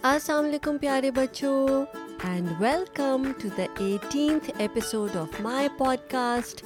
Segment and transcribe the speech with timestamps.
[0.00, 1.84] السلام علیکم پیارے بچوں
[2.24, 5.68] and welcome to the eighteenth episode of my
[6.10, 6.62] podcast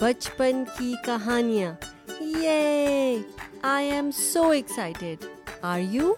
[0.00, 1.72] بچپن کی کہانیاں
[2.20, 3.18] یہ
[3.64, 5.24] I am so excited
[5.62, 6.12] are you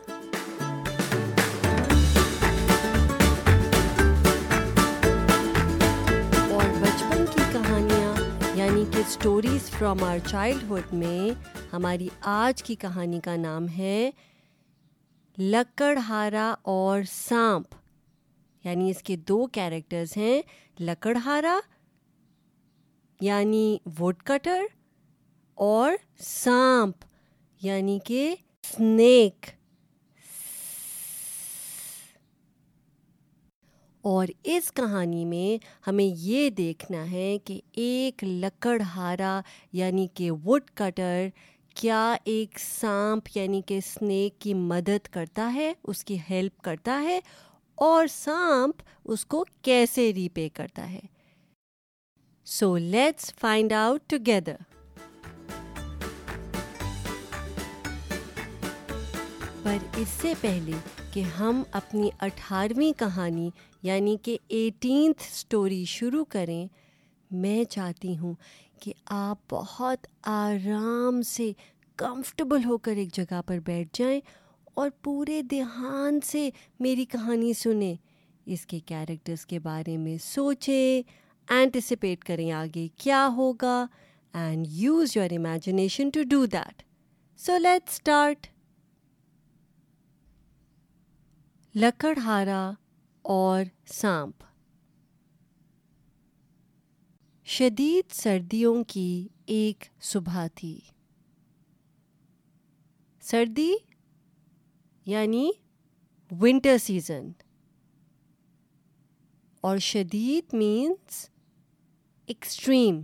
[6.51, 8.15] اور بچپن کی کہانیاں
[8.55, 11.31] یعنی کہ اسٹوریز فرام آر چائلڈہڈ میں
[11.73, 14.11] ہماری آج کی کہانی کا نام ہے
[15.39, 17.75] لکڑہارا اور سانپ
[18.65, 20.43] یعنی اس کے دو کیریکٹرز ہیں،
[20.81, 21.59] لکڑہارا
[23.21, 24.63] یعنی ووڈ کٹر
[25.59, 27.05] اور سانپ
[27.61, 29.47] یعنی کہ اسنیک
[34.05, 39.41] اور اس کہانی میں ہمیں یہ دیکھنا ہے کہ ایک لکڑہارا
[39.73, 41.29] یعنی کہ وڈ کٹر
[41.75, 47.19] کیا ایک سانپ یعنی کہ اسنیک کی مدد کرتا ہے، اس کی ہیلپ کرتا ہے،
[47.79, 51.01] اور سانپ اس کو کیسے ری پے کرتا ہے؟
[52.47, 54.57] So let's find out together
[59.63, 60.79] پر اس سے پہلے
[61.13, 63.49] کہ ہم اپنی اٹھارہویں کہانی
[63.83, 66.67] یعنی کہ ایٹینتھ اسٹوری شروع کریں،
[67.31, 68.35] میں چاہتی ہوں
[68.81, 71.53] کہ آپ بہت آرام سے
[71.97, 74.21] کمفرٹیبل ہو کر ایک جگہ پر بیٹھ جائیں
[74.75, 77.95] اور پورے دھیان سے میری کہانی سنیں۔
[78.47, 81.03] اس کے کیریکٹرس کے بارے میں سوچیں
[81.49, 83.87] اینٹیسپیٹ کریں آگے کیا ہوگا
[84.33, 86.83] and use your imagination to do that
[87.37, 88.47] so let start
[91.75, 92.71] لکڑہارا
[93.23, 94.43] اور سانپ۔
[97.45, 100.81] شدید سردیوں کی ایک صبح تھی۔
[103.25, 103.73] سردی
[105.07, 105.51] یعنی
[106.31, 107.31] ونٹر سیزن
[109.61, 111.31] اور شدید means
[112.27, 113.03] extreme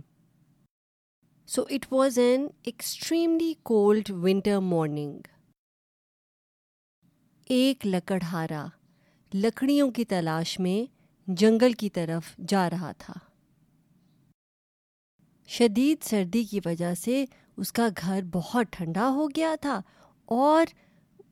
[1.47, 5.19] so it was an extremely cold winter morning
[7.45, 8.67] ایک لکڑہارا
[9.33, 13.13] لکڑیوں کی تلاش میں جنگل کی طرف جا رہا تھا۔
[15.47, 17.25] شدید سردی کی وجہ سے
[17.57, 19.81] اس کا گھر بہت ٹھنڈا ہو گیا تھا
[20.33, 20.65] اور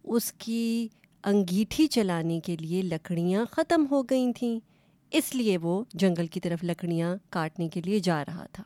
[0.03, 0.87] اس کی
[1.23, 4.59] انگیٹھی چلانے کے لیے لکڑیاں ختم ہو گئی تھیں۔
[5.11, 8.63] اس لیے وہ جنگل کی طرف لکڑیاں کاٹنے کے لیے جا رہا تھا۔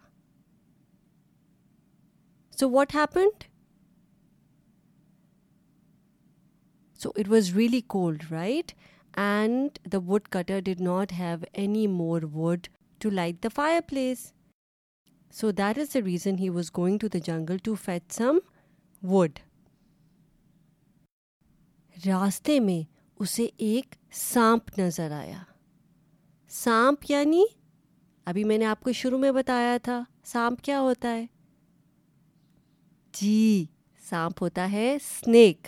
[2.58, 3.44] So what happened
[7.00, 8.72] so it was really cold right
[9.18, 9.98] and the
[10.30, 12.68] woodcutter did not have any more wood
[13.02, 13.50] to light the
[13.88, 14.32] fireplace
[15.32, 18.38] so that is the reason he was going to the jungle to fetch some
[19.04, 19.40] wood
[22.06, 25.44] راستے میں اسے ایک سانپ نظر آیا۔
[26.50, 27.44] سانپ یعنی؟
[28.26, 31.26] ابھی میں نے آپ کو شروع میں بتایا تھا، سانپ کیا ہوتا ہے؟
[33.14, 33.66] جی
[34.10, 35.68] سانپ ہوتا ہے اسنیک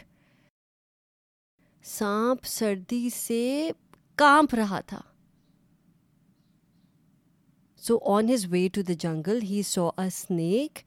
[1.83, 3.71] سانپ سردی سے
[4.15, 5.01] کانپ رہا تھا۔
[7.77, 10.79] So on his way to the jungle he saw a snake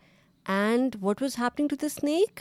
[0.45, 2.41] and what was happening to the snake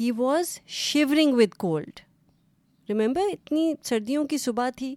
[0.00, 2.00] he was shivering with cold
[2.88, 4.94] remember اتنی سردیوں کی صبح تھی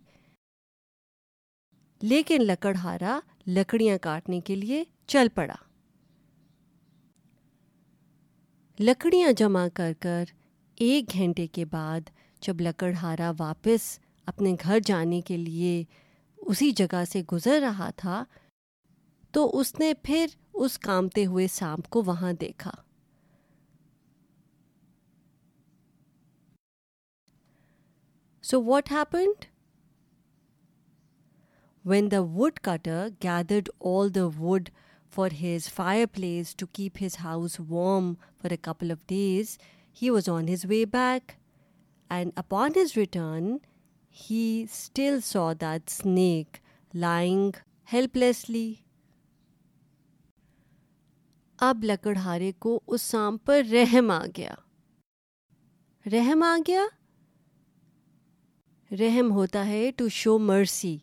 [2.02, 5.56] لیکن لکڑہارا لکڑیاں کاٹنے کے لیے چل پڑا
[8.80, 10.24] لکڑیاں جمع کر کر
[10.78, 12.10] ایک گھنٹے کے بعد
[12.42, 15.84] جب لکڑہارا واپس اپنے گھر جانے کے لیے
[16.40, 18.24] اسی جگہ سے گزر رہا تھا
[19.32, 22.72] تو اس نے پھر اس کامتے ہوئے سانپ کو وہاں دیکھا
[28.48, 29.46] so what happened
[31.86, 32.20] when the
[32.60, 34.70] woodcutter gathered all the wood
[35.16, 35.74] for his
[36.12, 39.58] fireplace to keep his house warm for a couple of days
[40.02, 41.32] he was on his way back
[42.10, 43.58] and upon his return
[44.30, 46.58] he still saw that snake
[46.94, 47.52] lying
[48.18, 48.74] helplessly
[51.60, 54.54] اب لکڑہارے کو اس سانپ پر رحم آ گیا۔
[56.12, 56.82] رحم آ گیا؟
[58.92, 60.98] رحم ہوتا ہے to show mercy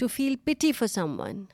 [0.00, 1.44] to feel pity for some one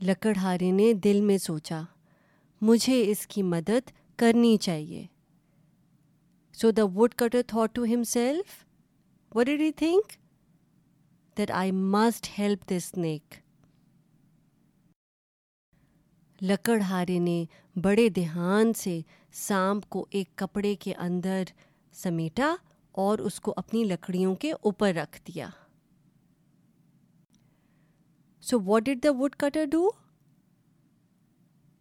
[0.00, 1.80] لکڑہارے نے دل میں سوچا،
[2.62, 5.04] مجھے اس کی مدد کرنی چاہیے۔
[6.54, 6.82] So the
[7.14, 8.62] woodcutter thought to himself
[9.32, 10.12] what did he think
[11.36, 13.34] that I must help the snake
[16.40, 17.44] لکڑہارے نے
[17.76, 19.00] بڑے دھیان سے
[19.32, 21.42] سانپ کو ایک کپڑے کے اندر
[21.92, 22.54] سمیٹا
[22.92, 25.48] اور اس کو اپنی لکڑیوں کے اوپر رکھ دیا۔
[28.40, 29.88] So what did the woodcutter do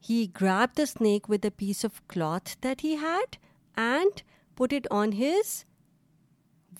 [0.09, 3.35] he grab the snake with a piece of cloth that he had
[3.77, 4.21] and
[4.57, 5.63] put it on his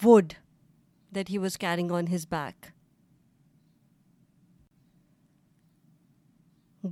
[0.04, 0.33] wood
[1.16, 2.66] that he was carrying on his back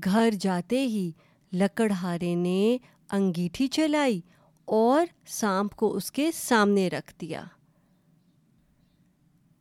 [0.04, 1.12] گھر جاتے ہی
[1.54, 2.78] لکڑہارے نے
[3.12, 4.22] انگیٹھی چلائی
[4.66, 7.44] اور سانپ کو اس کے سامنے رکھ دیا۔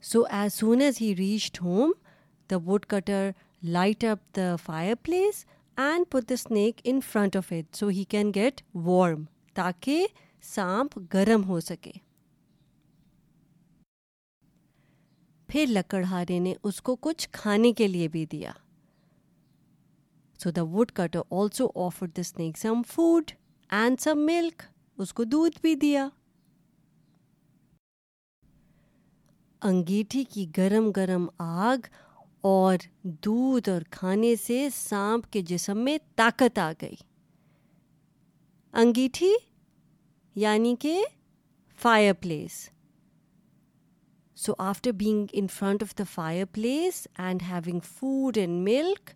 [0.02, 1.92] So as soon as he reached home
[2.50, 2.56] the
[2.87, 3.31] woodcutter
[3.62, 4.56] light up the
[5.02, 5.44] fireplace
[5.76, 10.06] and put the snake in front of it so he can get warm تاکہ
[10.42, 11.92] سانپ گرم ہو سکے۔
[15.48, 18.52] پھر لکڑہارے نے اس کو کچھ کھانے کے لیے بھی دیا۔
[20.40, 23.31] So the woodcutter also offer the snake some food
[23.70, 24.62] and some milk
[24.98, 26.08] اس کو دودھ بھی دیا
[29.62, 31.87] انگیٹھی کی گرم گرم آگ
[32.40, 32.76] اور
[33.25, 36.96] دودھ اور کھانے سے سانپ کے جسم میں طاقت آ گئی
[38.75, 39.32] انگیٹھی
[40.37, 41.00] یعنی کہ
[42.20, 42.69] fireplace
[44.37, 46.04] so after being in front of the
[46.52, 49.10] fireplace and having food and milk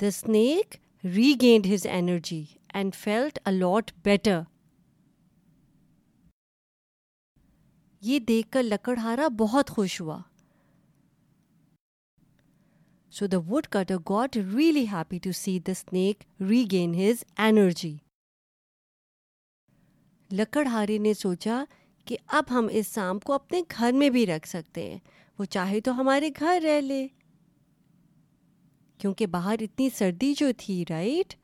[0.00, 2.44] the snake regained his energy
[2.74, 4.40] and felt a lot better
[8.00, 10.20] یہ دیکھ کر لکڑہارا بہت خوش ہوا۔
[13.10, 17.96] So the woodcutter got really happy to see the snake regain his energy
[20.32, 21.64] لکڑہارے نے سوچا
[22.04, 24.98] کہ اب ہم اس سانپ کو اپنے گھر میں بھی رکھ سکتے ہیں۔
[25.38, 27.06] وہ چاہے تو ہمارے گھر رہ لے۔
[29.00, 31.34] کیونکہ باہر اتنی سردی جو تھی right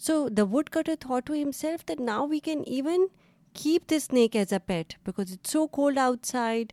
[0.00, 3.06] so the woodcutter thought to himself that now we can even
[3.54, 6.72] keep this snake as a pet because it's so cold outside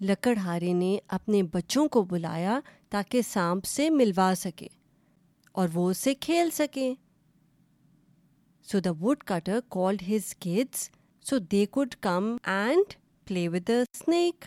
[0.00, 2.58] لکڑہارے نے اپنے بچوں کو بلایا
[2.90, 4.68] تاکہ سانپ سے ملوا سکے
[5.54, 6.94] اور وہ اس سے کھیل سکیں
[8.68, 8.90] so the
[9.24, 10.88] woodcutter called his kids
[11.24, 12.94] so they could come and
[13.26, 14.44] play with the snake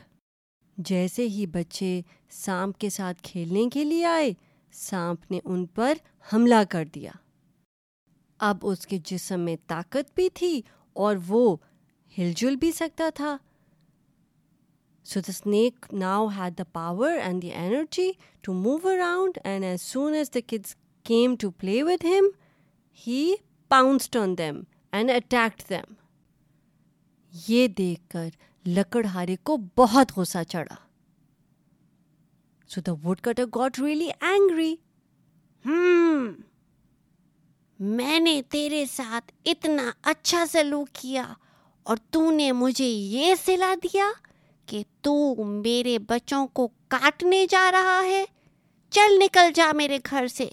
[0.77, 4.33] جیسے ہی بچے سانپ کے ساتھ کھیلنے کے لیے آئے،
[4.73, 5.93] سانپ نے ان پر
[6.33, 7.11] حملہ کر دیا۔
[8.39, 10.61] اب اس کے جسم میں طاقت بھی تھی
[10.93, 11.57] اور وہ
[12.17, 13.37] ہل جل بھی سکتا تھا۔
[15.03, 18.11] So the snake now had the power and the energy
[18.41, 22.29] to move around and as soon as the kids came to play with him
[23.07, 23.35] he
[23.67, 24.61] pounced on them
[24.91, 25.93] and attacked them
[27.47, 28.29] یہ دیکھ کر
[28.75, 30.75] لکڑہارے کو بہت غصہ چڑھا۔
[32.69, 34.75] So the woodcutter got really angry
[37.79, 41.33] میں نے تیرے ساتھ اتنا اچھا سلوک کیا
[41.83, 44.11] اور تو نے مجھے یہ سلا دیا
[44.65, 48.25] کہ تو میرے بچوں کو کاٹنے جا رہا ہے۔
[48.89, 50.49] چل نکل جا میرے گھر سے۔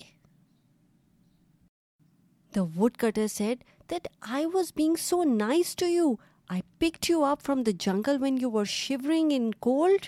[2.54, 6.12] The wood cutter said that I was being so nice to you
[6.50, 10.06] I pick you up from the jungle when you are shivering in cold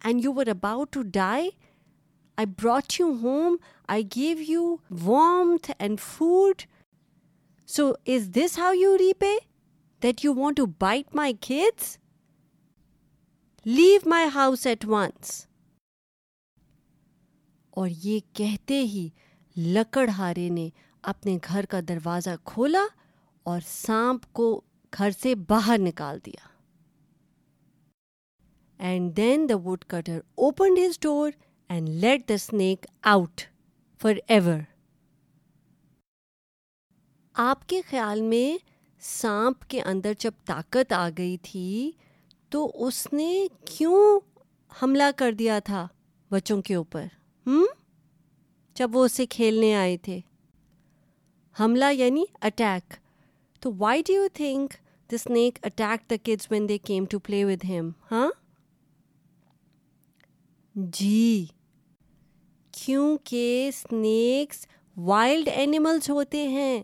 [0.00, 1.50] and you were about to die
[2.38, 3.56] I brought you home
[3.88, 6.62] I gave you warm and food
[7.68, 9.36] so is this how you repay
[10.02, 11.96] that you want to bite my gate
[13.66, 15.46] leave my house at once
[17.70, 19.08] اور یہ کہتے ہی
[19.56, 20.68] لکڑہارے نے
[21.02, 22.84] اپنے گھر کا دروازہ کھولا
[23.46, 24.60] اور سانپ کو
[24.96, 26.48] گھر سے باہر نکال دیا۔
[28.78, 31.30] And then the woodcutter opened his door
[31.68, 33.40] and let the snake out
[34.28, 34.58] forever
[37.34, 38.64] آپ کے خیال میں
[39.00, 41.92] سانپ کے اندر جب طاقت آ گئی تھی
[42.48, 44.20] تو اس نے کیوں
[44.82, 45.88] حملہ کر دیا تھا
[46.30, 47.04] بچوں کے اوپر؟
[47.46, 47.64] ہم؟
[48.74, 50.20] جب وہ اسے کھیلنے آئے تھے۔
[51.60, 52.94] حملہ یعنی اٹیک
[53.62, 54.74] تو why do you think
[55.10, 58.28] the snake attack the kids when they came to play with him ہاں
[60.74, 61.44] جی۔
[62.74, 66.82] کیونکہ اسنیکس وائلڈ اینیملس ہوتے ہیں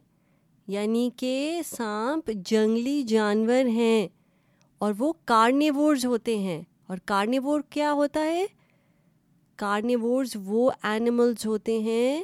[0.69, 4.09] یعنی کہ سانپ جنگلی جانور ہیں،
[4.81, 8.45] اور وہ کارنیورز ہوتے ہیں۔ اور کارنیور کیا ہوتا ہے؟
[9.59, 12.23] کارنیورز وہ اینیملس ہوتے ہیں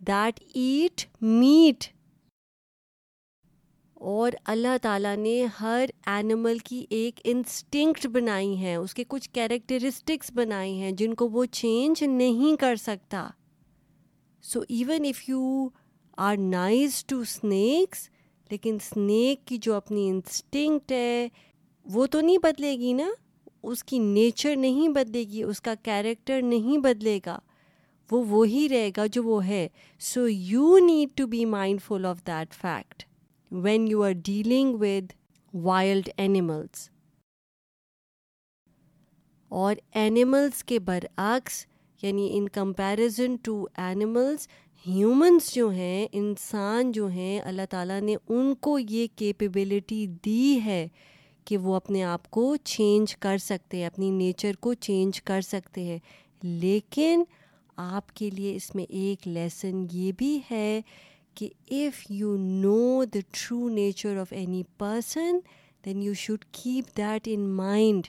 [0.00, 1.84] دیٹ ایٹ میٹ
[4.04, 10.30] اور اللہ تعالیٰ نے ہر اینیمل کی ایک انسٹنکٹ بنائی ہیں، اس کے کچھ کیریکٹرسٹکس
[10.34, 13.28] بنائی ہیں جن کو وہ چینج نہیں کر سکتا۔
[14.42, 15.68] So even if you
[16.16, 18.08] are nice to snakes
[18.50, 21.28] لیکن اسنیک کی جو اپنی انسٹنکٹ ہے،
[21.84, 23.10] وہ تو نہیں بدلے گی نا؟
[23.62, 27.38] اس کی نیچر نہیں بدلے گی، اس کا کیریکٹر نہیں بدلے گا۔
[28.10, 29.68] وہ وہی رہے گا جو وہ ہے۔
[30.00, 31.44] So you need to be
[31.82, 33.02] mindful of that fact
[33.62, 35.12] when you are dealing with
[35.54, 36.90] wild animals
[39.48, 41.66] اور اینیملس کے برعکس
[42.02, 44.48] یعنی in comparison to animals
[44.86, 50.88] humans جو ہیں، انسان جو ہیں، اللہ تعالیٰ نے ان کو یہ کیپیبلٹی دی ہے
[51.44, 55.82] کہ وہ اپنے آپ کو چینج کر سکتے ہیں، اپنی نیچر کو چینج کر سکتے
[55.82, 55.98] ہیں۔
[56.42, 57.24] لیکن
[57.76, 60.80] آپ کے لیے اس میں ایک لیسن یہ بھی ہے
[61.34, 65.38] کہ if you know the true nature of any person
[65.84, 68.06] then you should keep that in mind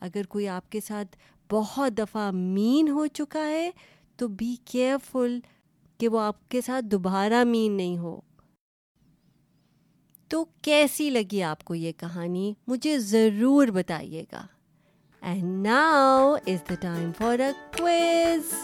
[0.00, 1.16] اگر کوئی آپ کے ساتھ
[1.50, 3.70] بہت دفعہ مین ہو چکا ہے،
[4.16, 5.40] تو بی کیئرفل
[5.98, 8.20] کہ وہ آپ کے ساتھ دوبارہ مین نہیں ہو۔
[10.28, 14.46] تو کیسی لگی آپ کو یہ کہانی؟ مجھے ضرور بتائیے گا۔
[15.20, 18.54] And now is the time for a quiz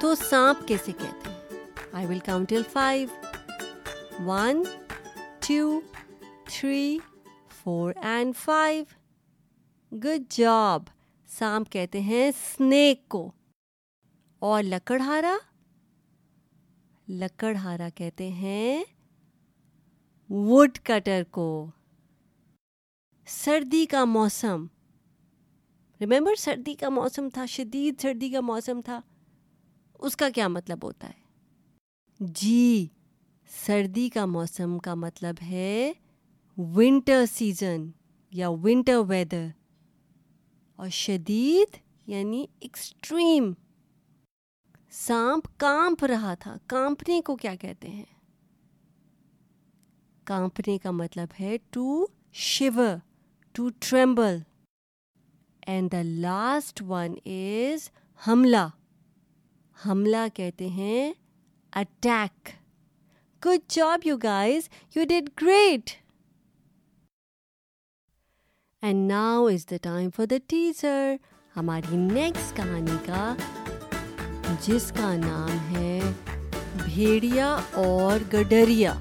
[0.00, 1.33] تو سانپ کیسے کہتے ہیں؟
[1.94, 3.08] I will count till five
[4.24, 4.62] one
[5.48, 5.80] two
[6.44, 6.98] three
[7.48, 8.84] four and five
[9.92, 10.82] good job
[11.26, 13.32] سانپ کہتے ہیں اسنیک کو
[14.38, 15.36] اور لکڑہارا
[17.08, 18.84] لکڑہارا کہتے ہیں
[20.30, 21.66] وڈ کٹر کو
[23.26, 24.66] سردی کا موسم.
[26.00, 29.00] ریمبر سردی کا موسم تھا؟ شدید سردی کا موسم تھا.
[29.98, 31.23] اس کا کیا مطلب ہوتا ہے؟
[32.20, 32.86] جی
[33.48, 35.92] سردی کا موسم کا مطلب ہے
[36.56, 37.90] ونٹر سیزن
[38.30, 39.46] یا ونٹر ویدر
[40.76, 43.52] اور شدید یعنی ایکسٹریم
[44.90, 48.04] سانپ کانپ رہا تھا، کانپنے کو کیا کہتے ہیں؟
[50.24, 52.96] کانپنے کا مطلب ہے to shiver
[53.52, 54.38] to tremble
[55.66, 57.90] and the last one is
[58.28, 58.68] حملہ۔
[59.86, 61.12] حملہ کہتے ہیں
[61.74, 62.48] attack
[63.42, 65.90] good job you guys you did great
[68.82, 71.14] and now is the time for the teacher
[71.56, 73.34] ہماری نیکسٹ کہانی کا
[74.66, 76.00] جس کا نام ہے
[76.84, 78.92] بھیڑیا اور گڈریا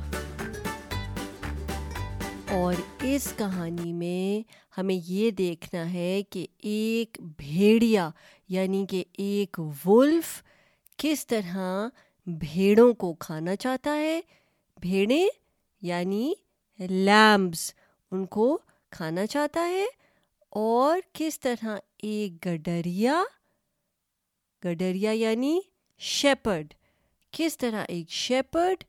[2.51, 8.10] اور اس کہانی میں ہمیں یہ دیکھنا ہے کہ ایک بھیڑیا
[8.50, 10.42] یعنی کہ ایک ولف
[10.98, 11.88] کس طرح
[12.25, 14.22] بھیڑوں کو کھانا چاہتا ہے۔
[14.82, 15.27] بھیڑیں
[15.82, 16.34] یعنی
[16.80, 17.74] لیمبس
[18.12, 19.86] ان کو کھانا چاہتا ہے۔
[20.50, 23.24] اور کس طرح ایک گڈریا؟
[24.65, 25.60] گڈریا یعنی
[26.00, 26.74] شیپرڈ۔
[27.32, 28.84] کس طرح ایک شیپرڈ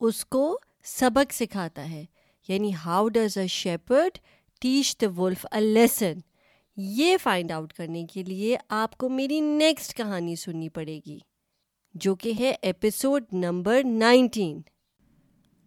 [0.00, 2.04] اس کو سبق سکھاتا ہے۔
[2.48, 4.18] یعنی how does a shepherd
[4.60, 6.12] teach the wolf a lesson?
[6.76, 11.18] یہ فائنڈ آؤٹ کرنے کے لیے آپ کو میری نیکسٹ کہانی سننی پڑے گی۔
[11.94, 14.60] جو کہ ہے ایپیسوڈ نمبر نائنٹین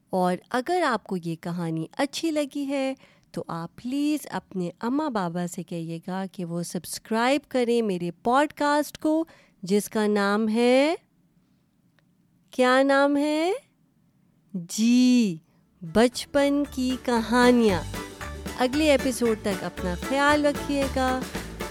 [0.10, 2.94] اور اگر آپ کو یہ کہانی اچھی لگی ہے
[3.32, 8.54] تو آپ پلیز اپنے اماں بابا سے کہیے گا کہ وہ سبسکرائب کریں میرے پوڈ
[8.54, 9.26] کاسٹ کو،
[9.64, 10.96] جس کا نام ہے،
[12.52, 13.54] کیا نام ہے؟
[14.54, 15.38] جی
[15.82, 17.82] بچپن کی کہانیاں۔
[18.60, 21.20] اگلے ایپیسوڈ تک اپنا خیال رکھیے گا۔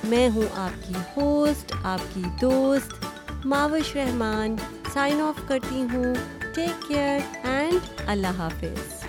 [0.05, 3.04] میں ہوں آپ کی ہوسٹ آپ کی دوست
[3.45, 4.57] ماوش رحمان
[4.93, 6.15] سائن آف کرتی ہوں.
[6.55, 9.04] ٹیک کیئر اینڈ اللہ حافظ.